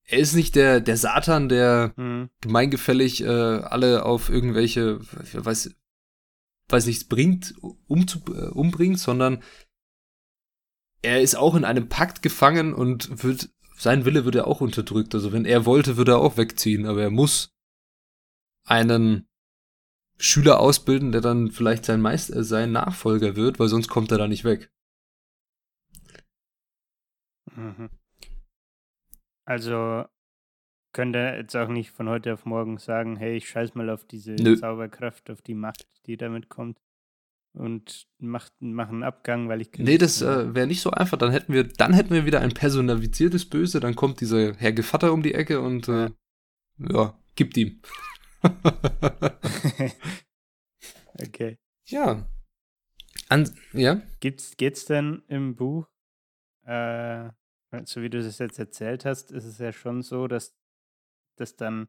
[0.07, 2.29] Er ist nicht der, der Satan, der mhm.
[2.41, 4.99] gemeingefällig äh, alle auf irgendwelche,
[5.33, 5.75] weiß,
[6.69, 7.53] weiß nichts bringt,
[7.87, 9.43] umzu, äh, umbringt, sondern
[11.01, 15.13] er ist auch in einem Pakt gefangen und wird sein Wille wird ja auch unterdrückt.
[15.13, 17.53] Also wenn er wollte, würde er auch wegziehen, aber er muss
[18.63, 19.27] einen
[20.17, 24.27] Schüler ausbilden, der dann vielleicht sein Meister, sein Nachfolger wird, weil sonst kommt er da
[24.27, 24.71] nicht weg.
[27.55, 27.89] Mhm.
[29.45, 30.05] Also
[30.95, 34.31] könnte jetzt auch nicht von heute auf morgen sagen, hey, ich scheiß mal auf diese
[34.31, 34.55] Nö.
[34.57, 36.79] Zauberkraft, auf die Macht, die damit kommt
[37.51, 41.17] und macht, mach einen Abgang, weil ich Nee, das äh, wäre nicht so einfach.
[41.17, 45.11] Dann hätten wir, dann hätten wir wieder ein personalisiertes Böse, dann kommt dieser Herr Gevatter
[45.11, 46.11] um die Ecke und äh,
[46.77, 47.81] ja, gibt ihm.
[51.21, 51.57] okay.
[51.87, 52.25] Ja.
[53.27, 54.01] An, ja.
[54.21, 55.89] Gibt's, geht's denn im Buch,
[56.63, 57.31] äh,
[57.83, 60.55] so wie du es jetzt erzählt hast, ist es ja schon so, dass
[61.35, 61.87] das dann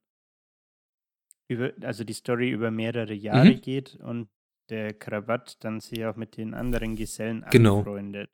[1.48, 3.61] über, also die Story über mehrere Jahre mhm.
[3.61, 4.28] geht und
[4.68, 7.78] der Krawatt dann sich auch mit den anderen Gesellen genau.
[7.78, 8.30] anfreundet.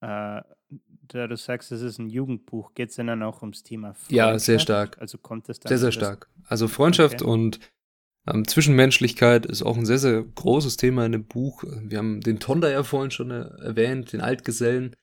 [0.00, 0.42] Äh,
[1.08, 4.12] da du sagst, es ist ein Jugendbuch, geht es denn dann auch ums Thema Freundschaft?
[4.12, 4.98] Ja, sehr stark.
[5.00, 5.68] Also kommt es dann.
[5.68, 6.28] Sehr, sehr stark.
[6.46, 7.30] Also Freundschaft okay.
[7.30, 7.60] und
[8.26, 11.64] ähm, Zwischenmenschlichkeit ist auch ein sehr, sehr großes Thema in dem Buch.
[11.64, 14.96] Wir haben den Tonda ja vorhin schon erwähnt, den Altgesellen,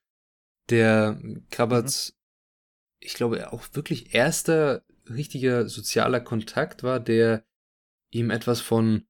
[0.70, 3.06] der Krabbats, mhm.
[3.06, 7.44] ich glaube, auch wirklich erster richtiger sozialer Kontakt war, der
[8.12, 9.06] ihm etwas von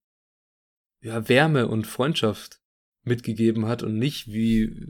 [1.02, 2.60] ja, Wärme und Freundschaft
[3.04, 4.88] mitgegeben hat und nicht wie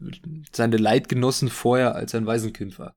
[0.51, 2.95] seine Leidgenossen vorher als ein Waisenkind war.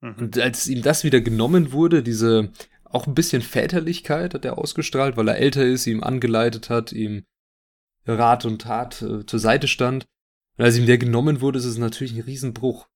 [0.00, 0.14] Mhm.
[0.18, 2.52] Und als ihm das wieder genommen wurde, diese
[2.84, 7.24] auch ein bisschen Väterlichkeit hat er ausgestrahlt, weil er älter ist, ihm angeleitet hat, ihm
[8.06, 10.06] Rat und Tat äh, zur Seite stand.
[10.56, 12.88] Und als ihm der genommen wurde, ist es natürlich ein Riesenbruch.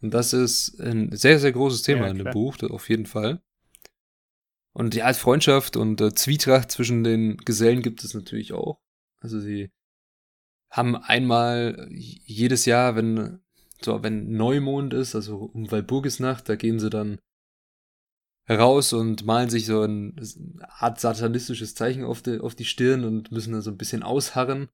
[0.00, 3.42] Und das ist ein sehr, sehr großes Thema ja, in dem Buch, auf jeden Fall.
[4.72, 8.80] Und ja, Freundschaft und äh, Zwietracht zwischen den Gesellen gibt es natürlich auch.
[9.20, 9.70] Also sie
[10.70, 13.40] haben einmal jedes Jahr, wenn
[13.82, 17.18] so wenn Neumond ist, also um Walburgisnacht, da gehen sie dann
[18.44, 23.04] heraus und malen sich so ein, eine Art satanistisches Zeichen auf die, auf die Stirn
[23.04, 24.68] und müssen dann so ein bisschen ausharren.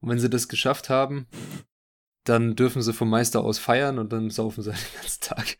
[0.00, 1.26] Und wenn sie das geschafft haben,
[2.24, 5.58] dann dürfen sie vom Meister aus feiern und dann saufen sie den ganzen Tag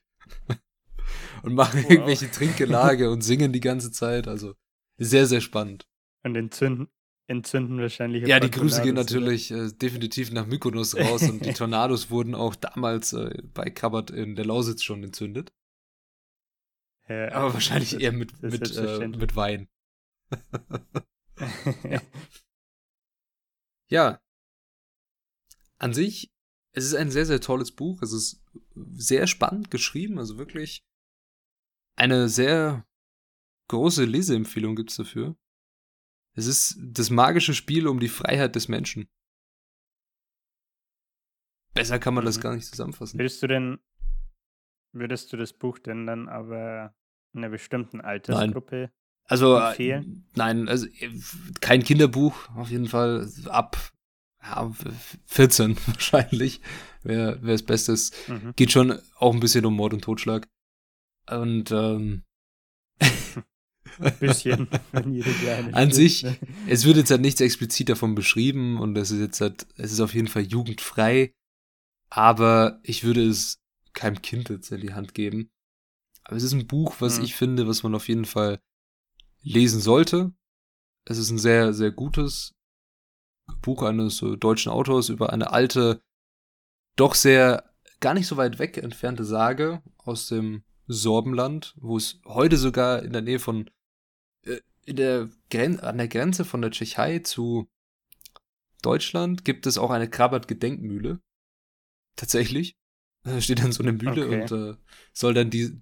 [1.43, 1.91] und machen wow.
[1.91, 4.29] irgendwelche Trinkgelage und singen die ganze Zeit.
[4.29, 4.55] Also
[4.99, 5.87] sehr, sehr spannend.
[6.23, 6.89] Und entzünden,
[7.27, 8.27] entzünden wahrscheinlich.
[8.27, 12.55] Ja, die Grüße gehen natürlich äh, definitiv nach Mykonos raus und die Tornados wurden auch
[12.55, 15.53] damals äh, bei Krabbert in der Lausitz schon entzündet.
[17.09, 19.69] Ja, Aber wahrscheinlich eher mit, mit, äh, mit Wein.
[21.91, 22.01] ja.
[23.89, 24.21] ja.
[25.79, 26.32] An sich,
[26.73, 28.03] es ist ein sehr, sehr tolles Buch.
[28.03, 28.43] Es ist
[28.75, 30.85] sehr spannend geschrieben, also wirklich
[31.97, 32.87] eine sehr
[33.69, 35.37] große Leseempfehlung gibt es dafür.
[36.35, 39.09] Es ist das magische Spiel um die Freiheit des Menschen.
[41.75, 42.43] Besser kann man das mhm.
[42.43, 43.19] gar nicht zusammenfassen.
[43.19, 43.79] Würdest du denn,
[44.93, 46.95] würdest du das Buch denn dann aber
[47.35, 48.91] einer bestimmten Altersgruppe nein.
[49.25, 50.31] also, äh, empfehlen?
[50.35, 51.11] Nein, also äh,
[51.61, 53.93] kein Kinderbuch, auf jeden Fall ab
[54.43, 54.73] ja,
[55.27, 56.61] 14 wahrscheinlich
[57.03, 57.97] wäre wär das Beste.
[58.29, 58.53] Mhm.
[58.57, 60.49] Geht schon auch ein bisschen um Mord und Totschlag.
[61.29, 62.25] Und ähm,
[63.99, 66.37] ein bisschen, wenn jede kleine An sich, ne?
[66.67, 70.01] es wird jetzt halt nichts explizit davon beschrieben und es ist jetzt halt, es ist
[70.01, 71.33] auf jeden Fall jugendfrei,
[72.09, 73.61] aber ich würde es
[73.93, 75.51] keinem Kind jetzt in die Hand geben.
[76.25, 77.25] Aber es ist ein Buch, was mhm.
[77.25, 78.61] ich finde, was man auf jeden Fall
[79.43, 80.33] lesen sollte.
[81.05, 82.55] Es ist ein sehr, sehr gutes
[83.61, 86.03] Buch eines äh, deutschen Autors über eine alte,
[86.97, 92.57] doch sehr gar nicht so weit weg entfernte Sage aus dem Sorbenland, wo es heute
[92.57, 93.71] sogar in der Nähe von,
[94.45, 97.69] äh, in der Gren an der Grenze von der Tschechei zu
[98.83, 101.21] Deutschland gibt es auch eine Krabbert-Gedenkmühle.
[102.17, 102.77] Tatsächlich.
[103.23, 104.43] Da steht dann so eine Mühle okay.
[104.43, 104.77] und äh,
[105.13, 105.81] soll dann die.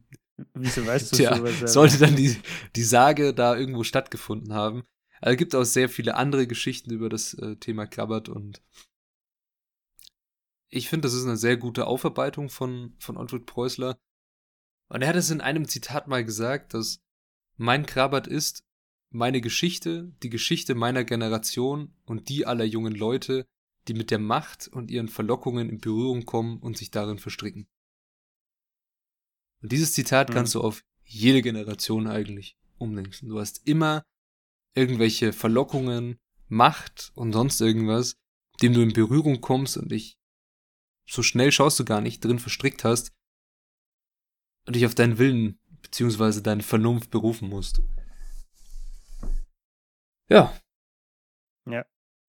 [0.54, 1.66] Wieso weißt du tja?
[1.66, 2.36] Sollte dann die,
[2.76, 4.84] die Sage da irgendwo stattgefunden haben.
[5.20, 8.62] Also gibt auch sehr viele andere Geschichten über das äh, Thema Krabbert und
[10.72, 13.98] ich finde, das ist eine sehr gute Aufarbeitung von, von Otto Preußler.
[14.88, 17.02] Und er hat es in einem Zitat mal gesagt, dass
[17.56, 18.64] mein Krabat ist
[19.10, 23.46] meine Geschichte, die Geschichte meiner Generation und die aller jungen Leute,
[23.88, 27.66] die mit der Macht und ihren Verlockungen in Berührung kommen und sich darin verstricken.
[29.62, 30.34] Und dieses Zitat mhm.
[30.34, 33.28] kannst du auf jede Generation eigentlich umdenken.
[33.28, 34.04] Du hast immer
[34.74, 38.16] irgendwelche Verlockungen, Macht und sonst irgendwas,
[38.60, 40.16] dem du in Berührung kommst und dich
[41.06, 43.12] so schnell schaust du gar nicht drin verstrickt hast,
[44.66, 47.80] und dich auf deinen Willen beziehungsweise deine Vernunft berufen musst.
[50.28, 50.54] Ja.
[51.68, 51.84] Ja.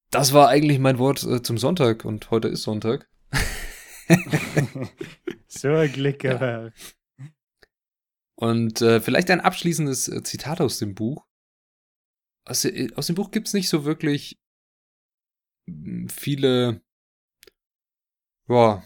[0.10, 3.08] Das war eigentlich mein Wort äh, zum Sonntag und heute ist Sonntag.
[5.48, 6.66] so ein Glück, aber.
[6.66, 6.72] Ja.
[8.36, 11.28] Und äh, vielleicht ein abschließendes äh, Zitat aus dem Buch.
[12.46, 14.40] Aus, äh, aus dem Buch gibt es nicht so wirklich
[15.68, 16.82] hm, viele,
[18.48, 18.84] boah,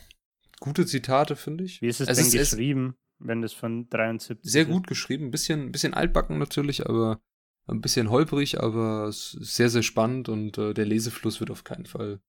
[0.59, 1.81] gute Zitate, finde ich.
[1.81, 2.95] Wie ist es, es denn ist, geschrieben?
[3.19, 4.89] wenn das von 73 Sehr gut ist.
[4.89, 7.21] geschrieben, ein bisschen, ein bisschen altbacken natürlich, aber
[7.67, 12.21] ein bisschen holprig, aber sehr, sehr spannend und äh, der Lesefluss wird auf keinen Fall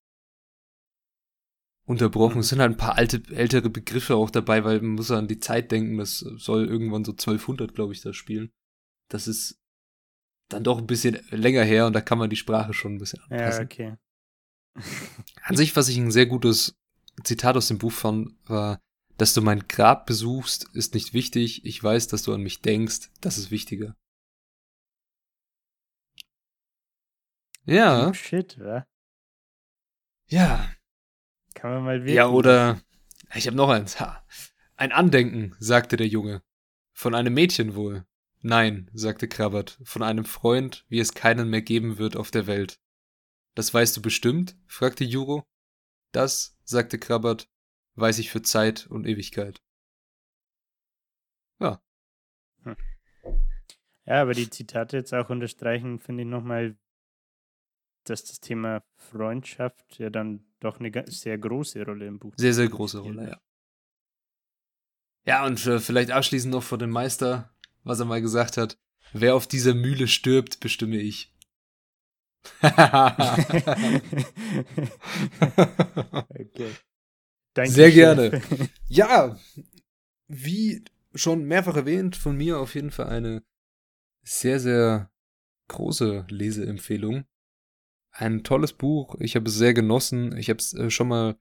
[1.87, 2.35] unterbrochen.
[2.35, 2.41] Mhm.
[2.41, 5.41] Es sind halt ein paar alte, ältere Begriffe auch dabei, weil man muss an die
[5.41, 8.51] Zeit denken, das soll irgendwann so 1200, glaube ich, da spielen.
[9.09, 9.61] Das ist
[10.49, 13.21] dann doch ein bisschen länger her und da kann man die Sprache schon ein bisschen
[13.23, 13.61] anpassen.
[13.61, 13.97] Ja, okay.
[15.43, 16.77] An sich, was ich ein sehr gutes
[17.25, 18.81] Zitat aus dem Buch fand, war,
[19.17, 21.65] dass du mein Grab besuchst, ist nicht wichtig.
[21.65, 23.11] Ich weiß, dass du an mich denkst.
[23.21, 23.97] Das ist wichtiger.
[27.65, 28.09] Ja.
[28.09, 28.87] Oh shit, wa?
[30.29, 30.71] Ja.
[31.55, 32.15] Kann man mal wieder.
[32.15, 32.81] Ja, oder
[33.35, 33.99] ich habe noch eins.
[33.99, 34.25] Ha.
[34.77, 36.43] Ein Andenken, sagte der Junge.
[36.93, 38.05] Von einem Mädchen wohl.
[38.49, 42.81] Nein, sagte Krabbert, von einem Freund, wie es keinen mehr geben wird auf der Welt.
[43.57, 44.57] Das weißt du bestimmt?
[44.69, 45.43] fragte Juro.
[46.13, 47.51] Das, sagte Krabbert,
[47.97, 49.65] weiß ich für Zeit und Ewigkeit.
[51.59, 51.83] Ja.
[52.63, 52.77] Hm.
[54.05, 56.79] Ja, aber die Zitate jetzt auch unterstreichen, finde ich nochmal,
[58.05, 62.69] dass das Thema Freundschaft ja dann doch eine sehr große Rolle im Buch Sehr, sehr
[62.69, 63.41] große Rolle, ja.
[65.27, 67.53] Ja, und äh, vielleicht abschließend noch vor dem Meister,
[67.87, 68.79] was er mal gesagt hat.
[69.13, 71.33] Wer auf dieser Mühle stirbt, bestimme ich.
[72.63, 72.81] okay.
[77.55, 78.43] Danke Sehr gerne.
[78.89, 79.39] ja,
[80.29, 83.43] wie schon mehrfach erwähnt, von mir auf jeden Fall eine
[84.23, 85.11] sehr, sehr
[85.69, 87.25] große Leseempfehlung.
[88.11, 89.15] Ein tolles Buch.
[89.21, 90.37] Ich habe es sehr genossen.
[90.37, 91.37] Ich habe es äh, schon mal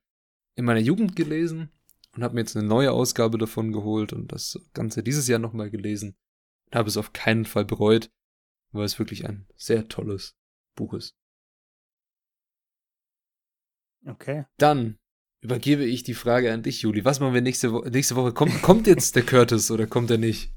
[0.56, 1.70] in meiner Jugend gelesen
[2.16, 5.70] und habe mir jetzt eine neue Ausgabe davon geholt und das Ganze dieses Jahr nochmal
[5.70, 6.16] gelesen.
[6.66, 8.10] Und habe es auf keinen Fall bereut,
[8.72, 10.36] weil es wirklich ein sehr tolles
[10.76, 11.16] Buch ist.
[14.06, 14.46] Okay.
[14.58, 15.00] Dann
[15.42, 17.06] übergebe ich die Frage an dich, Juli.
[17.06, 18.34] Was machen wir nächste, Wo nächste Woche?
[18.34, 20.54] Kommt, kommt jetzt der Curtis oder kommt er nicht?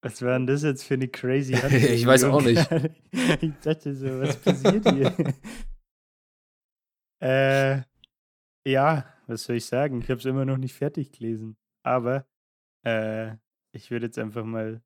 [0.00, 1.54] Was war denn das jetzt für eine crazy
[1.92, 2.70] Ich weiß auch nicht.
[3.40, 5.34] ich dachte so, was passiert hier?
[7.20, 7.82] äh,
[8.70, 10.00] ja, was soll ich sagen?
[10.00, 11.56] Ich habe es immer noch nicht fertig gelesen.
[11.82, 12.26] Aber
[12.84, 13.36] äh,
[13.72, 14.82] ich würde jetzt einfach mal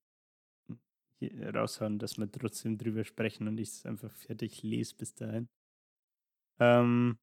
[1.54, 5.48] raushauen, dass wir trotzdem drüber sprechen und ich es einfach fertig lese bis dahin.
[6.58, 7.18] Ähm,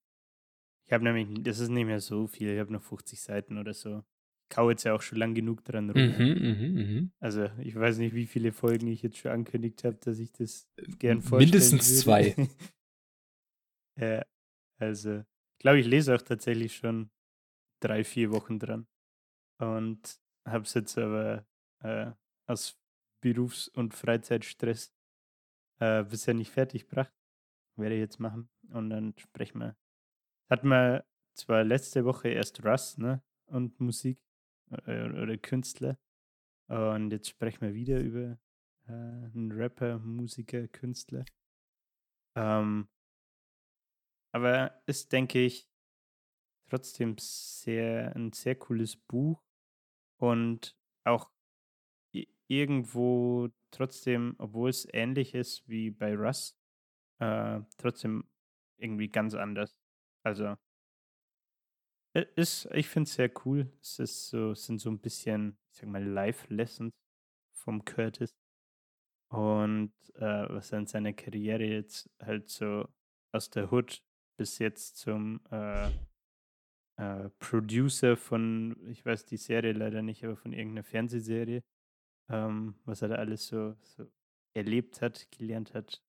[0.86, 3.74] ich habe nämlich, das ist nicht mehr so viel, ich habe noch 50 Seiten oder
[3.74, 4.04] so.
[4.44, 6.02] Ich kau jetzt ja auch schon lang genug dran rum.
[6.02, 7.10] Mhm, mh, mh.
[7.20, 10.68] Also ich weiß nicht, wie viele Folgen ich jetzt schon angekündigt habe, dass ich das
[10.98, 12.36] gern vorstellen Mindestens würde.
[12.36, 12.48] zwei.
[14.00, 14.26] ja,
[14.80, 17.12] also ich glaube, ich lese auch tatsächlich schon
[17.82, 18.88] drei, vier Wochen dran.
[19.60, 21.46] Und habe es jetzt aber
[21.82, 22.12] äh,
[22.48, 22.80] aus
[23.22, 24.94] Berufs- und Freizeitstress
[25.80, 27.14] äh, bisher nicht fertig gebracht.
[27.76, 28.50] Werde ich jetzt machen.
[28.72, 29.78] Und dann sprechen wir
[30.50, 33.24] hatten wir zwar letzte Woche erst Russ, ne?
[33.46, 34.20] Und Musik
[34.86, 35.98] äh, oder Künstler.
[36.68, 38.38] Und jetzt sprechen wir wieder über
[38.88, 41.26] äh, einen Rapper, Musiker, Künstler.
[42.36, 42.88] Ähm,
[44.32, 45.68] aber ist, denke ich,
[46.70, 49.44] trotzdem sehr ein sehr cooles Buch
[50.20, 51.32] und auch
[52.48, 56.58] irgendwo trotzdem, obwohl es ähnlich ist wie bei Russ,
[57.20, 58.28] äh, trotzdem
[58.78, 59.78] irgendwie ganz anders.
[60.24, 60.56] Also,
[62.36, 63.72] ist, ich finde es sehr cool.
[63.82, 66.94] Es ist so, sind so ein bisschen, ich sag mal, Live-Lessons
[67.54, 68.36] vom Curtis.
[69.32, 72.88] Und äh, was er in seiner Karriere jetzt halt so
[73.32, 74.04] aus der Hood
[74.38, 75.92] bis jetzt zum äh,
[77.00, 81.64] äh, Producer von, ich weiß die Serie leider nicht, aber von irgendeiner Fernsehserie,
[82.30, 84.06] ähm, was er da alles so, so
[84.54, 86.04] erlebt hat, gelernt hat,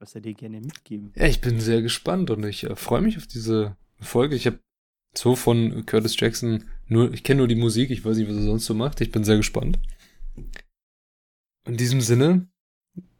[0.00, 1.12] was er dir gerne mitgeben.
[1.14, 4.34] Ja, ich bin sehr gespannt und ich äh, freue mich auf diese Folge.
[4.34, 4.58] Ich habe
[5.14, 8.42] so von Curtis Jackson nur, ich kenne nur die Musik, ich weiß nicht, was er
[8.42, 9.00] sonst so macht.
[9.00, 9.78] Ich bin sehr gespannt.
[11.66, 12.48] In diesem Sinne,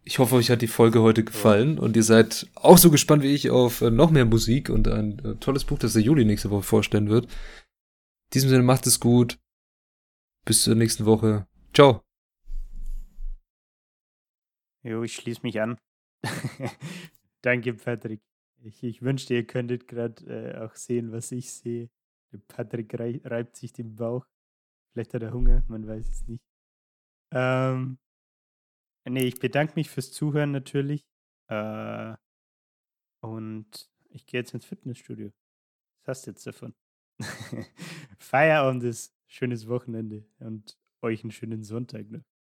[0.06, 3.34] ich hoffe, euch hat die Folge heute gefallen und ihr seid auch so gespannt wie
[3.34, 6.48] ich auf äh, noch mehr Musik und ein äh, tolles Buch, das der Juli nächste
[6.50, 7.24] Woche vorstellen wird.
[7.24, 9.40] In diesem Sinne, macht es gut.
[10.44, 11.48] Bis zur nächsten Woche.
[11.74, 12.02] Ciao.
[14.84, 15.76] Jo, ich schließe mich an.
[17.42, 18.20] Danke, Patrick.
[18.62, 21.90] Ich, ich wünschte, ihr könntet gerade äh, auch sehen, was ich sehe.
[22.46, 24.24] Patrick reibt sich den Bauch.
[24.92, 26.44] Vielleicht hat er Hunger, man weiß es nicht.
[27.32, 27.98] Ähm,
[29.09, 31.07] nee, ich bedanke mich fürs Zuhören natürlich.
[31.48, 32.14] Äh,
[33.20, 35.32] und ich gehe jetzt ins Fitnessstudio.
[36.04, 36.74] Was hast du jetzt davon?
[38.18, 42.22] Feierabend ist schönes Wochenende und euch einen schönen Sonntag noch.